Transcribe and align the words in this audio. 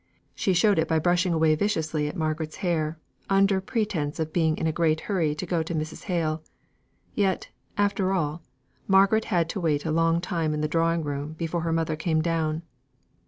She 0.33 0.53
showed 0.55 0.79
it 0.79 0.87
by 0.87 0.97
brushing 0.97 1.31
away 1.31 1.53
viciously 1.53 2.07
at 2.07 2.15
Margaret's 2.17 2.55
hair, 2.65 2.97
under 3.29 3.61
pretence 3.61 4.19
of 4.19 4.33
being 4.33 4.57
in 4.57 4.65
a 4.65 4.71
great 4.71 5.01
hurry 5.01 5.35
to 5.35 5.45
go 5.45 5.61
to 5.61 5.75
Mrs. 5.75 6.05
Hale. 6.05 6.41
Yet, 7.13 7.49
after 7.77 8.11
all, 8.11 8.41
Margaret 8.87 9.25
had 9.25 9.47
to 9.49 9.59
wait 9.61 9.85
a 9.85 9.91
long 9.91 10.19
time 10.19 10.55
in 10.55 10.61
the 10.61 10.67
drawing 10.67 11.03
room 11.03 11.33
before 11.33 11.61
her 11.61 11.71
mother 11.71 11.95
came 11.95 12.19
down. 12.19 12.63